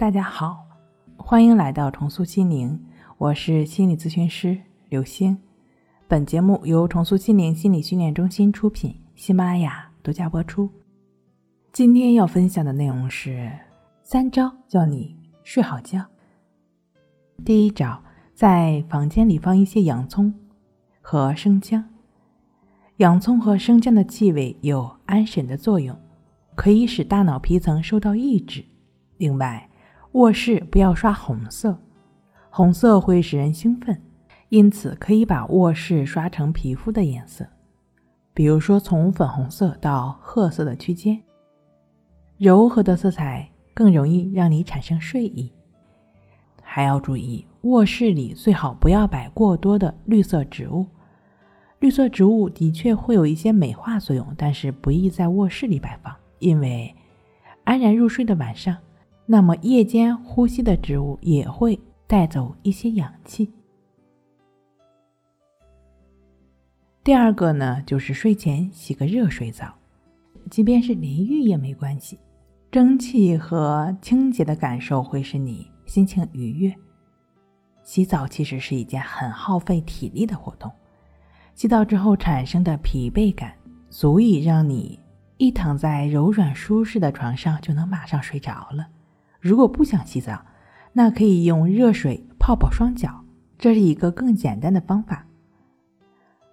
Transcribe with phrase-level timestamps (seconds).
[0.00, 0.66] 大家好，
[1.18, 2.82] 欢迎来到重塑心灵，
[3.18, 5.36] 我是心理咨询师刘星。
[6.08, 10.70] 本节目由重塑心灵心理训练中心出品，喜马拉雅独家播出。
[11.70, 13.52] 今天要分享的内容是
[14.02, 16.02] 三招教你睡好觉。
[17.44, 20.32] 第一招，在房间里放一些洋葱
[21.02, 21.84] 和生姜。
[22.96, 25.94] 洋葱和生姜的气味有安神的作用，
[26.54, 28.64] 可以使大脑皮层受到抑制。
[29.18, 29.68] 另外，
[30.12, 31.78] 卧室不要刷红色，
[32.50, 33.96] 红色会使人兴奋，
[34.48, 37.46] 因此可以把卧室刷成皮肤的颜色，
[38.34, 41.20] 比如说从粉红色到褐色的区间。
[42.38, 45.52] 柔和的色彩更容易让你产生睡意。
[46.60, 50.86] 还要注意，卧室里最好不要摆过多的绿色植物。
[51.78, 56.92] 绿色植物的确会有一些美化作用，但是不宜在卧室里摆放，因为
[57.62, 58.76] 安然入睡的晚上。
[59.32, 61.78] 那么夜间呼吸的植物也会
[62.08, 63.48] 带走一些氧气。
[67.04, 69.72] 第二个呢，就是睡前洗个热水澡，
[70.50, 72.18] 即便是淋浴也没关系，
[72.72, 76.74] 蒸汽和清洁的感受会使你心情愉悦。
[77.84, 80.68] 洗澡其实是一件很耗费体力的活动，
[81.54, 83.54] 洗澡之后产生的疲惫感，
[83.90, 84.98] 足以让你
[85.36, 88.88] 一躺在柔软舒适的床上就能马上睡着了。
[89.40, 90.44] 如果不想洗澡，
[90.92, 93.24] 那可以用热水泡泡双脚，
[93.58, 95.26] 这是一个更简单的方法。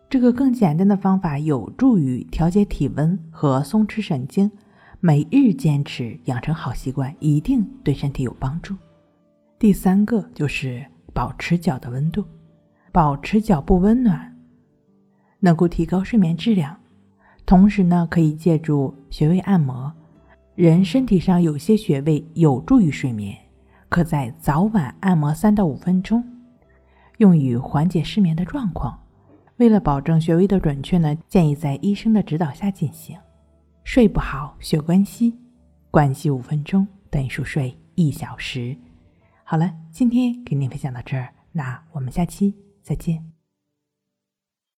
[0.09, 4.49] 这个更简单的方法有助于调节体温和松弛神经，
[5.02, 8.73] 每日坚持养成好习惯，一定对身体有帮助。
[9.59, 12.23] 第三个就是保持脚的温度，
[12.93, 14.33] 保持脚部温暖，
[15.41, 16.77] 能够提高睡眠质量，
[17.45, 19.91] 同时呢，可以借助穴位按摩。
[20.58, 23.38] 人身体上有些穴位有助于睡眠，
[23.89, 26.23] 可在早晚按摩三到五分钟，
[27.19, 28.99] 用于缓解失眠的状况。
[29.58, 33.15] 为了保证穴位的准确呢，建议在医生的指导下进行。
[33.83, 35.37] 睡不好，学关息，
[35.92, 38.76] 关息五分钟等于熟睡一小时。
[39.43, 43.36] 好了，今天给您分享到这儿，那我们下期再见。